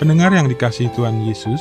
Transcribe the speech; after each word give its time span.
Pendengar 0.00 0.32
yang 0.32 0.48
dikasihi 0.48 0.88
Tuhan 0.96 1.28
Yesus, 1.28 1.60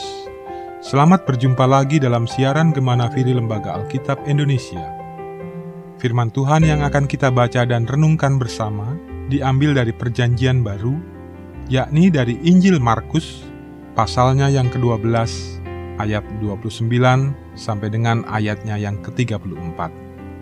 selamat 0.80 1.28
berjumpa 1.28 1.68
lagi 1.68 2.00
dalam 2.00 2.24
siaran 2.24 2.72
Gemana 2.72 3.12
Firi 3.12 3.36
Lembaga 3.36 3.76
Alkitab 3.76 4.24
Indonesia. 4.32 4.80
Firman 6.00 6.32
Tuhan 6.32 6.64
yang 6.64 6.80
akan 6.88 7.04
kita 7.04 7.36
baca 7.36 7.68
dan 7.68 7.84
renungkan 7.84 8.40
bersama 8.40 8.96
diambil 9.28 9.76
dari 9.76 9.92
Perjanjian 9.92 10.64
Baru, 10.64 10.96
yakni 11.68 12.08
dari 12.08 12.40
Injil 12.48 12.80
Markus, 12.80 13.44
pasalnya 13.92 14.48
yang 14.48 14.72
ke-12, 14.72 15.12
ayat 16.00 16.24
29 16.40 16.80
sampai 17.60 17.92
dengan 17.92 18.24
ayatnya 18.32 18.80
yang 18.80 19.04
ke-34. 19.04 19.92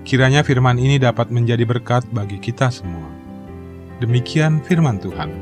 Kiranya 0.06 0.46
firman 0.46 0.78
ini 0.78 1.02
dapat 1.02 1.34
menjadi 1.34 1.66
berkat 1.66 2.06
bagi 2.14 2.38
kita 2.38 2.70
semua. 2.70 3.10
Demikian 3.98 4.62
firman 4.62 5.02
Tuhan. 5.02 5.34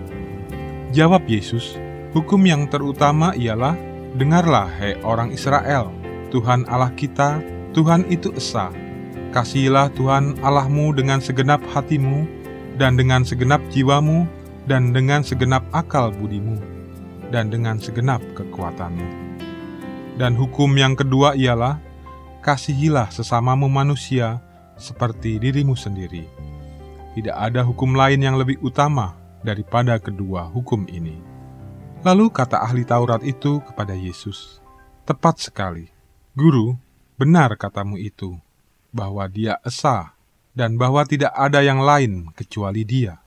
Jawab 0.95 1.27
Yesus, 1.27 1.75
Hukum 2.15 2.47
yang 2.47 2.71
terutama 2.71 3.35
ialah, 3.35 3.75
Dengarlah, 4.15 4.71
hei 4.79 4.95
orang 5.03 5.35
Israel, 5.35 5.91
Tuhan 6.31 6.63
Allah 6.71 6.95
kita, 6.95 7.43
Tuhan 7.75 8.07
itu 8.07 8.31
Esa. 8.31 8.71
Kasihilah 9.35 9.91
Tuhan 9.91 10.39
Allahmu 10.39 10.95
dengan 10.95 11.19
segenap 11.19 11.59
hatimu, 11.75 12.23
dan 12.79 12.95
dengan 12.95 13.27
segenap 13.27 13.59
jiwamu, 13.67 14.23
dan 14.63 14.95
dengan 14.95 15.27
segenap 15.27 15.67
akal 15.75 16.15
budimu, 16.15 16.55
dan 17.35 17.51
dengan 17.51 17.75
segenap 17.83 18.23
kekuatanmu. 18.31 19.35
Dan 20.15 20.39
hukum 20.39 20.71
yang 20.79 20.95
kedua 20.95 21.35
ialah, 21.35 21.83
Kasihilah 22.39 23.11
sesamamu 23.11 23.67
manusia 23.67 24.39
seperti 24.79 25.35
dirimu 25.35 25.75
sendiri. 25.75 26.23
Tidak 27.11 27.35
ada 27.35 27.67
hukum 27.67 27.91
lain 27.91 28.23
yang 28.23 28.39
lebih 28.39 28.63
utama 28.63 29.19
daripada 29.43 29.99
kedua 29.99 30.47
hukum 30.47 30.87
ini. 30.87 31.34
Lalu 32.05 32.29
kata 32.29 32.61
ahli 32.61 32.85
Taurat 32.85 33.25
itu 33.25 33.65
kepada 33.65 33.97
Yesus, 33.97 34.61
"Tepat 35.09 35.41
sekali, 35.41 35.89
Guru, 36.37 36.77
benar 37.17 37.57
katamu 37.57 37.97
itu, 37.97 38.37
bahwa 38.93 39.25
Dia 39.25 39.57
Esa 39.65 40.13
dan 40.53 40.77
bahwa 40.77 41.01
tidak 41.09 41.33
ada 41.33 41.65
yang 41.65 41.81
lain 41.81 42.29
kecuali 42.37 42.85
Dia. 42.85 43.25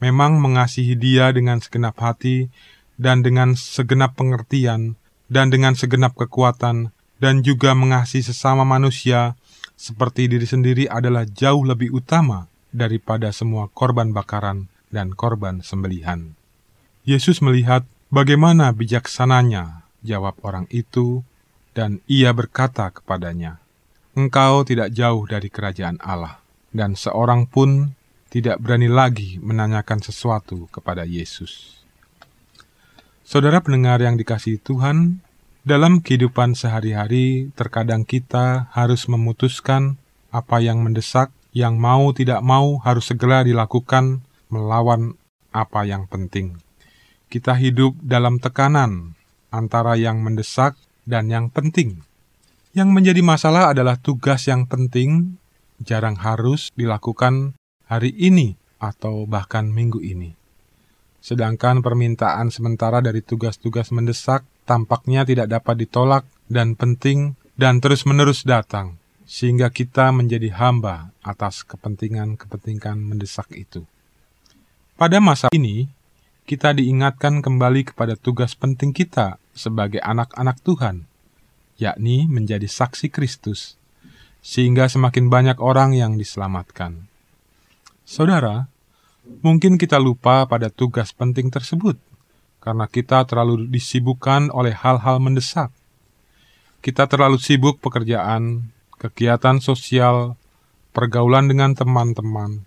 Memang 0.00 0.40
mengasihi 0.40 0.96
Dia 0.96 1.28
dengan 1.28 1.60
segenap 1.60 2.00
hati 2.00 2.48
dan 2.96 3.20
dengan 3.20 3.52
segenap 3.52 4.16
pengertian 4.16 4.96
dan 5.28 5.52
dengan 5.52 5.76
segenap 5.76 6.16
kekuatan 6.16 6.96
dan 7.20 7.44
juga 7.44 7.76
mengasihi 7.76 8.24
sesama 8.24 8.64
manusia 8.64 9.36
seperti 9.76 10.24
diri 10.24 10.48
sendiri 10.48 10.84
adalah 10.88 11.28
jauh 11.28 11.68
lebih 11.68 11.92
utama 11.92 12.48
daripada 12.72 13.28
semua 13.28 13.68
korban 13.76 14.16
bakaran 14.16 14.72
dan 14.88 15.12
korban 15.12 15.60
sembelihan." 15.60 16.32
Yesus 17.04 17.44
melihat 17.44 17.84
Bagaimana 18.06 18.70
bijaksananya, 18.70 19.82
jawab 20.06 20.38
orang 20.46 20.70
itu, 20.70 21.26
dan 21.74 21.98
ia 22.06 22.30
berkata 22.30 22.94
kepadanya, 22.94 23.58
Engkau 24.14 24.62
tidak 24.62 24.94
jauh 24.94 25.26
dari 25.26 25.50
kerajaan 25.50 25.98
Allah, 25.98 26.38
dan 26.70 26.94
seorang 26.94 27.50
pun 27.50 27.98
tidak 28.30 28.62
berani 28.62 28.86
lagi 28.86 29.42
menanyakan 29.42 30.06
sesuatu 30.06 30.70
kepada 30.70 31.02
Yesus. 31.02 31.82
Saudara 33.26 33.58
pendengar 33.58 33.98
yang 33.98 34.14
dikasihi 34.14 34.62
Tuhan, 34.62 35.18
dalam 35.66 35.98
kehidupan 35.98 36.54
sehari-hari 36.54 37.50
terkadang 37.58 38.06
kita 38.06 38.70
harus 38.70 39.10
memutuskan 39.10 39.98
apa 40.30 40.62
yang 40.62 40.78
mendesak, 40.78 41.34
yang 41.50 41.74
mau 41.74 42.14
tidak 42.14 42.38
mau 42.38 42.78
harus 42.86 43.10
segera 43.10 43.42
dilakukan 43.42 44.22
melawan 44.46 45.18
apa 45.50 45.82
yang 45.82 46.06
penting 46.06 46.62
kita 47.36 47.52
hidup 47.52 47.92
dalam 48.00 48.40
tekanan 48.40 49.12
antara 49.52 49.92
yang 50.00 50.24
mendesak 50.24 50.72
dan 51.04 51.28
yang 51.28 51.52
penting. 51.52 52.00
Yang 52.72 52.88
menjadi 52.96 53.20
masalah 53.20 53.76
adalah 53.76 54.00
tugas 54.00 54.48
yang 54.48 54.64
penting 54.64 55.36
jarang 55.76 56.16
harus 56.16 56.72
dilakukan 56.80 57.52
hari 57.84 58.16
ini 58.16 58.56
atau 58.80 59.28
bahkan 59.28 59.68
minggu 59.68 60.00
ini. 60.00 60.32
Sedangkan 61.20 61.84
permintaan 61.84 62.48
sementara 62.48 63.04
dari 63.04 63.20
tugas-tugas 63.20 63.92
mendesak 63.92 64.40
tampaknya 64.64 65.28
tidak 65.28 65.52
dapat 65.52 65.84
ditolak 65.84 66.24
dan 66.48 66.72
penting 66.72 67.36
dan 67.60 67.84
terus-menerus 67.84 68.48
datang, 68.48 68.96
sehingga 69.28 69.68
kita 69.68 70.08
menjadi 70.08 70.56
hamba 70.56 71.12
atas 71.20 71.68
kepentingan-kepentingan 71.68 72.96
mendesak 72.96 73.52
itu. 73.52 73.84
Pada 74.96 75.20
masa 75.20 75.52
ini, 75.52 75.92
kita 76.46 76.70
diingatkan 76.78 77.42
kembali 77.42 77.90
kepada 77.90 78.14
tugas 78.14 78.54
penting 78.54 78.94
kita 78.94 79.42
sebagai 79.50 79.98
anak-anak 79.98 80.62
Tuhan, 80.62 81.10
yakni 81.74 82.30
menjadi 82.30 82.70
saksi 82.70 83.10
Kristus, 83.10 83.74
sehingga 84.46 84.86
semakin 84.86 85.26
banyak 85.26 85.58
orang 85.58 85.98
yang 85.98 86.14
diselamatkan. 86.14 87.10
Saudara, 88.06 88.70
mungkin 89.42 89.74
kita 89.74 89.98
lupa 89.98 90.46
pada 90.46 90.70
tugas 90.70 91.10
penting 91.10 91.50
tersebut 91.50 91.98
karena 92.62 92.86
kita 92.86 93.26
terlalu 93.26 93.66
disibukkan 93.66 94.54
oleh 94.54 94.70
hal-hal 94.70 95.18
mendesak. 95.18 95.74
Kita 96.78 97.10
terlalu 97.10 97.42
sibuk 97.42 97.82
pekerjaan, 97.82 98.70
kegiatan 99.02 99.58
sosial, 99.58 100.38
pergaulan 100.94 101.50
dengan 101.50 101.74
teman-teman, 101.74 102.62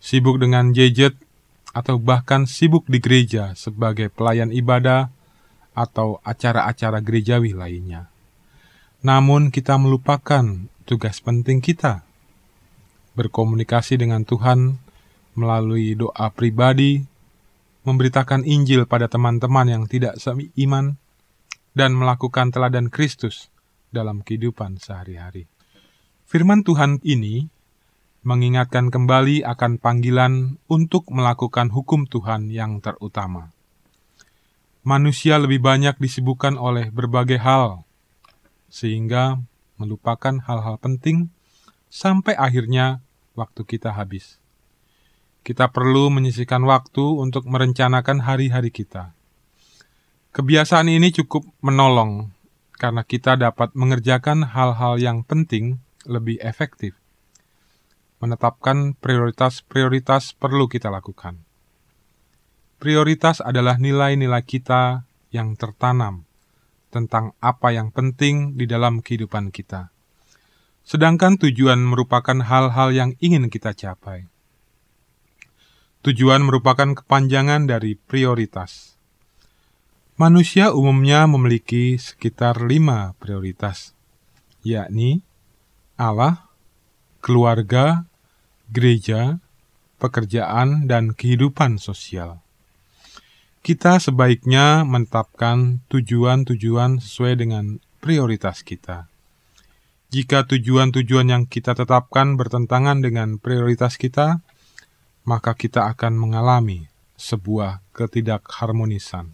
sibuk 0.00 0.40
dengan 0.40 0.72
gadget 0.72 1.12
atau 1.72 1.96
bahkan 1.96 2.44
sibuk 2.44 2.84
di 2.88 3.00
gereja 3.00 3.56
sebagai 3.56 4.12
pelayan 4.12 4.52
ibadah 4.52 5.08
atau 5.72 6.20
acara-acara 6.24 7.00
gerejawi 7.00 7.56
lainnya. 7.56 8.12
Namun, 9.02 9.48
kita 9.48 9.80
melupakan 9.80 10.68
tugas 10.84 11.18
penting 11.24 11.64
kita 11.64 12.04
berkomunikasi 13.12 14.00
dengan 14.00 14.24
Tuhan 14.24 14.80
melalui 15.36 15.96
doa 15.96 16.28
pribadi, 16.32 17.00
memberitakan 17.84 18.44
Injil 18.44 18.84
pada 18.84 19.08
teman-teman 19.08 19.68
yang 19.68 19.84
tidak 19.88 20.20
seiman, 20.20 21.00
dan 21.72 21.96
melakukan 21.96 22.52
teladan 22.52 22.92
Kristus 22.92 23.48
dalam 23.88 24.20
kehidupan 24.20 24.76
sehari-hari. 24.76 25.48
Firman 26.28 26.64
Tuhan 26.64 27.00
ini 27.04 27.48
mengingatkan 28.22 28.94
kembali 28.94 29.42
akan 29.42 29.82
panggilan 29.82 30.62
untuk 30.70 31.10
melakukan 31.10 31.74
hukum 31.74 32.06
Tuhan 32.06 32.54
yang 32.54 32.78
terutama. 32.78 33.50
Manusia 34.86 35.42
lebih 35.42 35.58
banyak 35.58 35.98
disibukkan 35.98 36.54
oleh 36.54 36.90
berbagai 36.94 37.42
hal, 37.42 37.82
sehingga 38.70 39.42
melupakan 39.78 40.38
hal-hal 40.38 40.78
penting 40.78 41.34
sampai 41.90 42.38
akhirnya 42.38 43.02
waktu 43.34 43.66
kita 43.66 43.90
habis. 43.90 44.38
Kita 45.42 45.74
perlu 45.74 46.06
menyisihkan 46.14 46.62
waktu 46.62 47.02
untuk 47.02 47.50
merencanakan 47.50 48.22
hari-hari 48.22 48.70
kita. 48.70 49.10
Kebiasaan 50.30 50.86
ini 50.86 51.10
cukup 51.10 51.42
menolong 51.58 52.30
karena 52.78 53.02
kita 53.02 53.34
dapat 53.34 53.74
mengerjakan 53.74 54.46
hal-hal 54.46 55.02
yang 55.02 55.26
penting 55.26 55.82
lebih 56.06 56.38
efektif 56.38 57.01
menetapkan 58.22 58.94
prioritas-prioritas 59.02 60.38
perlu 60.38 60.70
kita 60.70 60.94
lakukan. 60.94 61.42
Prioritas 62.78 63.42
adalah 63.42 63.82
nilai-nilai 63.82 64.46
kita 64.46 65.02
yang 65.34 65.58
tertanam 65.58 66.22
tentang 66.94 67.34
apa 67.42 67.74
yang 67.74 67.90
penting 67.90 68.54
di 68.54 68.70
dalam 68.70 69.02
kehidupan 69.02 69.50
kita. 69.50 69.90
Sedangkan 70.86 71.34
tujuan 71.38 71.82
merupakan 71.82 72.38
hal-hal 72.46 72.94
yang 72.94 73.10
ingin 73.18 73.50
kita 73.50 73.74
capai. 73.74 74.30
Tujuan 76.02 76.42
merupakan 76.42 76.94
kepanjangan 76.98 77.70
dari 77.70 77.94
prioritas. 77.94 78.98
Manusia 80.18 80.74
umumnya 80.74 81.26
memiliki 81.30 81.98
sekitar 81.98 82.62
lima 82.66 83.14
prioritas, 83.22 83.94
yakni 84.66 85.22
Allah, 85.94 86.50
keluarga, 87.22 88.10
gereja, 88.72 89.38
pekerjaan, 90.00 90.88
dan 90.88 91.12
kehidupan 91.12 91.76
sosial. 91.76 92.40
Kita 93.62 94.02
sebaiknya 94.02 94.82
menetapkan 94.82 95.86
tujuan-tujuan 95.86 96.98
sesuai 96.98 97.38
dengan 97.38 97.78
prioritas 98.02 98.66
kita. 98.66 99.06
Jika 100.10 100.50
tujuan-tujuan 100.50 101.30
yang 101.30 101.44
kita 101.46 101.78
tetapkan 101.78 102.34
bertentangan 102.34 102.98
dengan 103.00 103.38
prioritas 103.38 103.94
kita, 103.94 104.42
maka 105.22 105.54
kita 105.54 105.86
akan 105.94 106.18
mengalami 106.18 106.90
sebuah 107.14 107.86
ketidakharmonisan. 107.94 109.30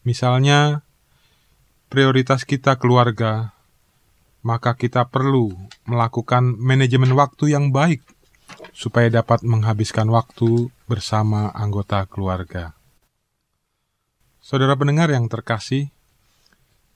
Misalnya, 0.00 0.80
prioritas 1.92 2.48
kita 2.48 2.80
keluarga, 2.80 3.52
maka 4.40 4.72
kita 4.80 5.12
perlu 5.12 5.52
melakukan 5.84 6.56
manajemen 6.56 7.12
waktu 7.12 7.52
yang 7.52 7.68
baik 7.76 8.00
supaya 8.80 9.12
dapat 9.12 9.44
menghabiskan 9.44 10.08
waktu 10.08 10.72
bersama 10.88 11.52
anggota 11.52 12.08
keluarga. 12.08 12.72
Saudara 14.40 14.72
pendengar 14.72 15.12
yang 15.12 15.28
terkasih, 15.28 15.92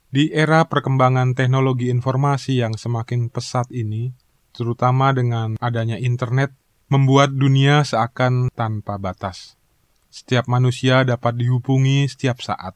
di 0.08 0.32
era 0.32 0.64
perkembangan 0.64 1.36
teknologi 1.36 1.92
informasi 1.92 2.64
yang 2.64 2.80
semakin 2.80 3.28
pesat 3.28 3.68
ini, 3.68 4.16
terutama 4.56 5.12
dengan 5.12 5.60
adanya 5.60 6.00
internet, 6.00 6.56
membuat 6.88 7.36
dunia 7.36 7.84
seakan 7.84 8.48
tanpa 8.56 8.96
batas. 8.96 9.60
Setiap 10.08 10.48
manusia 10.48 11.04
dapat 11.04 11.36
dihubungi 11.36 12.08
setiap 12.08 12.40
saat, 12.40 12.72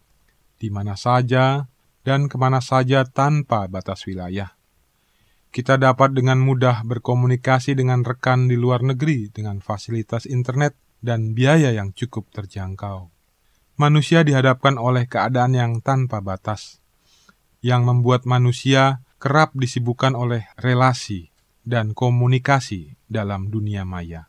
di 0.60 0.68
mana 0.68 1.00
saja 1.00 1.64
dan 2.04 2.28
ke 2.28 2.36
mana 2.36 2.60
saja 2.60 3.08
tanpa 3.08 3.64
batas 3.72 4.04
wilayah. 4.04 4.57
Kita 5.58 5.74
dapat 5.74 6.14
dengan 6.14 6.38
mudah 6.38 6.86
berkomunikasi 6.86 7.74
dengan 7.74 8.06
rekan 8.06 8.46
di 8.46 8.54
luar 8.54 8.86
negeri 8.86 9.26
dengan 9.34 9.58
fasilitas 9.58 10.22
internet 10.30 10.78
dan 11.02 11.34
biaya 11.34 11.74
yang 11.74 11.90
cukup 11.90 12.30
terjangkau 12.30 13.18
manusia 13.78 14.26
dihadapkan 14.26 14.74
oleh 14.76 15.06
keadaan 15.06 15.54
yang 15.54 15.72
tanpa 15.80 16.18
batas, 16.18 16.82
yang 17.62 17.86
membuat 17.86 18.26
manusia 18.26 19.06
kerap 19.22 19.54
disibukkan 19.54 20.18
oleh 20.18 20.50
relasi 20.58 21.30
dan 21.62 21.94
komunikasi 21.94 22.98
dalam 23.06 23.48
dunia 23.54 23.86
maya. 23.86 24.26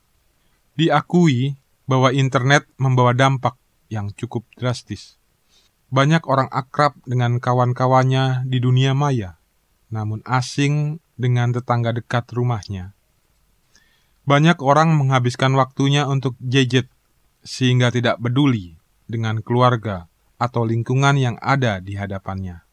Diakui 0.77 1.57
bahwa 1.89 2.13
internet 2.13 2.69
membawa 2.77 3.17
dampak 3.17 3.57
yang 3.89 4.13
cukup 4.13 4.45
drastis. 4.53 5.17
Banyak 5.89 6.29
orang 6.29 6.53
akrab 6.53 6.93
dengan 7.09 7.41
kawan-kawannya 7.41 8.45
di 8.45 8.61
dunia 8.61 8.93
maya, 8.93 9.41
namun 9.89 10.21
asing 10.29 11.01
dengan 11.19 11.51
tetangga 11.51 11.91
dekat 11.91 12.31
rumahnya. 12.31 12.95
Banyak 14.23 14.63
orang 14.63 14.95
menghabiskan 14.95 15.51
waktunya 15.59 16.07
untuk 16.07 16.39
gadget 16.39 16.87
sehingga 17.43 17.91
tidak 17.91 18.23
peduli 18.23 18.79
dengan 19.03 19.43
keluarga 19.43 20.07
atau 20.39 20.63
lingkungan 20.63 21.19
yang 21.19 21.35
ada 21.43 21.83
di 21.83 21.99
hadapannya. 21.99 22.63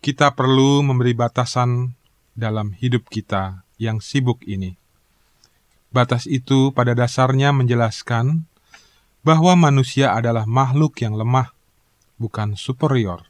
Kita 0.00 0.32
perlu 0.32 0.80
memberi 0.80 1.12
batasan 1.12 1.92
dalam 2.32 2.72
hidup 2.72 3.12
kita 3.12 3.68
yang 3.76 4.00
sibuk 4.00 4.40
ini. 4.48 4.80
Batas 5.92 6.24
itu 6.24 6.72
pada 6.72 6.96
dasarnya 6.96 7.52
menjelaskan 7.52 8.48
bahwa 9.20 9.54
manusia 9.54 10.16
adalah 10.16 10.48
makhluk 10.48 10.96
yang 11.04 11.14
lemah, 11.14 11.52
bukan 12.16 12.56
superior. 12.56 13.28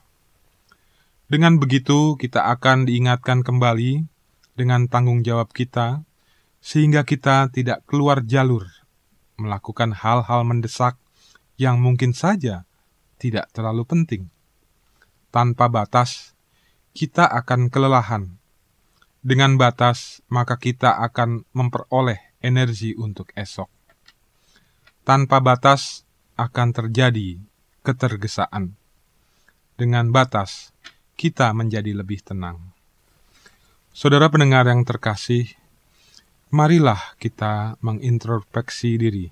Dengan 1.27 1.59
begitu, 1.59 2.15
kita 2.21 2.47
akan 2.53 2.85
diingatkan 2.87 3.43
kembali 3.43 4.12
dengan 4.53 4.89
tanggung 4.89 5.25
jawab 5.25 5.51
kita, 5.51 6.05
sehingga 6.63 7.03
kita 7.03 7.51
tidak 7.51 7.83
keluar 7.89 8.23
jalur 8.23 8.69
melakukan 9.41 9.97
hal-hal 9.97 10.47
mendesak 10.47 10.95
yang 11.59 11.83
mungkin 11.83 12.15
saja 12.15 12.65
tidak 13.19 13.51
terlalu 13.55 13.87
penting. 13.87 14.23
Tanpa 15.33 15.71
batas, 15.71 16.35
kita 16.93 17.25
akan 17.25 17.73
kelelahan. 17.73 18.37
Dengan 19.23 19.55
batas, 19.55 20.21
maka 20.27 20.59
kita 20.59 20.99
akan 20.99 21.47
memperoleh 21.55 22.19
energi 22.43 22.99
untuk 22.99 23.31
esok. 23.39 23.71
Tanpa 25.07 25.39
batas, 25.39 26.03
akan 26.35 26.75
terjadi 26.75 27.39
ketergesaan. 27.87 28.75
Dengan 29.79 30.11
batas, 30.11 30.75
kita 31.15 31.55
menjadi 31.55 31.95
lebih 31.95 32.27
tenang. 32.27 32.72
Saudara 33.93 34.33
pendengar 34.33 34.65
yang 34.69 34.89
terkasih, 34.89 35.53
marilah 36.49 37.17
kita 37.21 37.77
mengintrospeksi 37.85 38.97
diri 38.97 39.29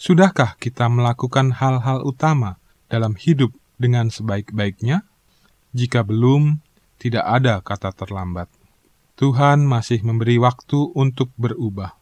Sudahkah 0.00 0.56
kita 0.56 0.88
melakukan 0.88 1.52
hal-hal 1.60 2.00
utama 2.00 2.56
dalam 2.88 3.12
hidup 3.20 3.52
dengan 3.76 4.08
sebaik-baiknya? 4.08 5.04
Jika 5.76 6.08
belum, 6.08 6.64
tidak 6.96 7.28
ada 7.28 7.60
kata 7.60 7.92
terlambat. 7.92 8.48
Tuhan 9.20 9.60
masih 9.68 10.00
memberi 10.00 10.40
waktu 10.40 10.88
untuk 10.96 11.28
berubah. 11.36 12.00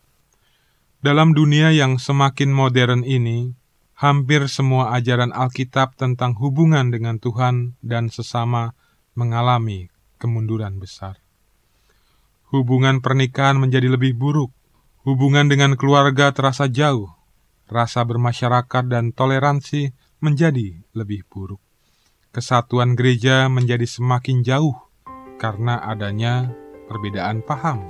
Dalam 1.02 1.34
dunia 1.34 1.74
yang 1.74 1.98
semakin 1.98 2.54
modern 2.54 3.02
ini, 3.02 3.58
hampir 3.98 4.46
semua 4.46 4.94
ajaran 4.94 5.34
Alkitab 5.34 5.98
tentang 5.98 6.38
hubungan 6.38 6.94
dengan 6.94 7.18
Tuhan 7.18 7.74
dan 7.82 8.14
sesama 8.14 8.78
mengalami 9.18 9.90
kemunduran 10.22 10.78
besar. 10.78 11.18
Hubungan 12.48 13.04
pernikahan 13.04 13.60
menjadi 13.60 13.92
lebih 13.92 14.16
buruk, 14.16 14.48
hubungan 15.04 15.52
dengan 15.52 15.76
keluarga 15.76 16.32
terasa 16.32 16.64
jauh, 16.64 17.12
rasa 17.68 18.00
bermasyarakat 18.08 18.88
dan 18.88 19.12
toleransi 19.12 19.92
menjadi 20.24 20.80
lebih 20.96 21.28
buruk. 21.28 21.60
Kesatuan 22.32 22.96
gereja 22.96 23.52
menjadi 23.52 23.84
semakin 23.84 24.40
jauh 24.40 24.72
karena 25.36 25.76
adanya 25.76 26.48
perbedaan 26.88 27.44
paham. 27.44 27.84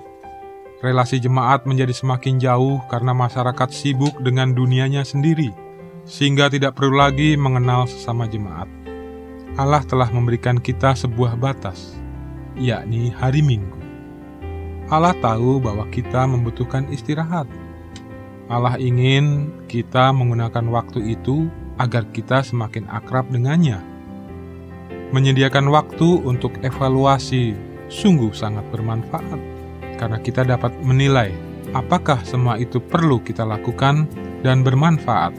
Relasi 0.82 1.22
jemaat 1.22 1.62
menjadi 1.62 1.94
semakin 1.94 2.42
jauh 2.42 2.82
karena 2.90 3.14
masyarakat 3.14 3.70
sibuk 3.70 4.18
dengan 4.26 4.58
dunianya 4.58 5.06
sendiri, 5.06 5.54
sehingga 6.02 6.50
tidak 6.50 6.74
perlu 6.74 6.98
lagi 6.98 7.38
mengenal 7.38 7.86
sesama 7.86 8.26
jemaat. 8.26 8.66
Allah 9.54 9.86
telah 9.86 10.10
memberikan 10.10 10.58
kita 10.58 10.98
sebuah 10.98 11.38
batas, 11.38 11.94
yakni 12.58 13.10
hari 13.14 13.42
Minggu. 13.42 13.77
Allah 14.88 15.12
tahu 15.20 15.60
bahwa 15.60 15.84
kita 15.92 16.24
membutuhkan 16.24 16.88
istirahat, 16.88 17.44
Allah 18.48 18.80
ingin 18.80 19.52
kita 19.68 20.08
menggunakan 20.16 20.64
waktu 20.72 21.12
itu 21.12 21.52
agar 21.76 22.08
kita 22.08 22.40
semakin 22.40 22.88
akrab 22.88 23.28
dengannya. 23.28 23.84
Menyediakan 25.12 25.68
waktu 25.68 26.24
untuk 26.24 26.56
evaluasi 26.64 27.52
sungguh 27.92 28.32
sangat 28.32 28.64
bermanfaat 28.72 29.40
karena 30.00 30.18
kita 30.24 30.48
dapat 30.48 30.72
menilai 30.80 31.36
apakah 31.76 32.24
semua 32.24 32.56
itu 32.56 32.80
perlu 32.80 33.20
kita 33.20 33.44
lakukan 33.44 34.08
dan 34.40 34.64
bermanfaat 34.64 35.36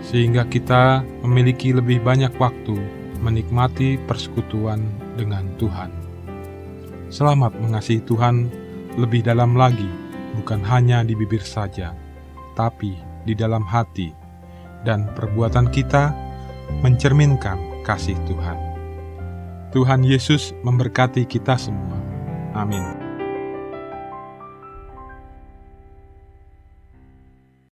sehingga 0.00 0.48
kita 0.48 1.04
memiliki 1.20 1.76
lebih 1.76 2.00
banyak 2.00 2.32
waktu 2.40 2.80
menikmati 3.20 4.00
persekutuan 4.08 4.80
dengan 5.20 5.44
Tuhan. 5.60 5.92
Selamat 7.12 7.52
mengasihi 7.60 8.00
Tuhan 8.00 8.65
lebih 8.96 9.22
dalam 9.22 9.52
lagi, 9.54 9.88
bukan 10.36 10.64
hanya 10.64 11.04
di 11.04 11.12
bibir 11.12 11.44
saja 11.44 11.92
tapi 12.56 12.96
di 13.28 13.36
dalam 13.36 13.62
hati 13.62 14.10
dan 14.82 15.12
perbuatan 15.12 15.68
kita 15.70 16.10
mencerminkan 16.80 17.84
kasih 17.84 18.16
Tuhan. 18.26 18.58
Tuhan 19.70 20.02
Yesus 20.02 20.56
memberkati 20.64 21.28
kita 21.28 21.60
semua. 21.60 22.00
Amin. 22.56 23.05